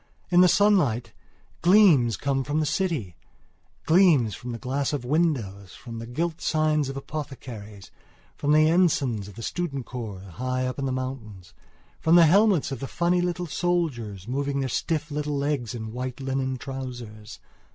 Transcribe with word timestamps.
In 0.31 0.41
the 0.41 0.47
sunlight 0.47 1.13
gleams 1.61 2.17
come 2.17 2.43
from 2.43 2.59
the 2.59 2.65
citygleams 2.65 4.33
from 4.33 4.51
the 4.51 4.57
glass 4.57 4.93
of 4.93 5.05
windows; 5.05 5.75
from 5.75 5.99
the 5.99 6.07
gilt 6.07 6.41
signs 6.41 6.89
of 6.89 6.97
apothecaries; 6.97 7.91
from 8.35 8.51
the 8.51 8.67
ensigns 8.67 9.27
of 9.27 9.35
the 9.35 9.43
student 9.43 9.85
corps 9.85 10.21
high 10.21 10.65
up 10.65 10.79
in 10.79 10.85
the 10.85 10.91
mountains; 10.91 11.53
from 11.99 12.15
the 12.15 12.25
helmets 12.25 12.71
of 12.71 12.79
the 12.79 12.87
funny 12.87 13.21
little 13.21 13.45
soldiers 13.45 14.27
moving 14.27 14.59
their 14.61 14.69
stiff 14.69 15.11
little 15.11 15.37
legs 15.37 15.75
in 15.75 15.93
white 15.93 16.19
linen 16.19 16.57
trousers. 16.57 17.37